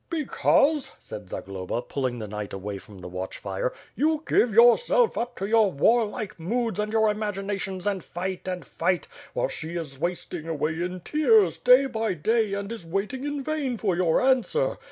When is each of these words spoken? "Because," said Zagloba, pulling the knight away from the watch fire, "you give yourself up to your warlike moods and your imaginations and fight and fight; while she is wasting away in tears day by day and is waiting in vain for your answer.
"Because," 0.09 0.89
said 0.99 1.29
Zagloba, 1.29 1.83
pulling 1.83 2.17
the 2.17 2.27
knight 2.27 2.53
away 2.53 2.79
from 2.79 2.97
the 3.01 3.07
watch 3.07 3.37
fire, 3.37 3.71
"you 3.95 4.23
give 4.25 4.51
yourself 4.51 5.15
up 5.15 5.35
to 5.35 5.45
your 5.45 5.71
warlike 5.71 6.39
moods 6.39 6.79
and 6.79 6.91
your 6.91 7.07
imaginations 7.11 7.85
and 7.85 8.03
fight 8.03 8.47
and 8.47 8.65
fight; 8.65 9.07
while 9.33 9.47
she 9.47 9.75
is 9.75 9.99
wasting 9.99 10.47
away 10.47 10.81
in 10.81 11.01
tears 11.01 11.59
day 11.59 11.85
by 11.85 12.15
day 12.15 12.53
and 12.55 12.71
is 12.71 12.83
waiting 12.83 13.23
in 13.25 13.43
vain 13.43 13.77
for 13.77 13.95
your 13.95 14.19
answer. 14.19 14.79